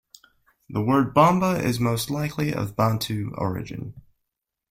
[0.67, 4.01] The word "bomba" is most likely of Bantu origin.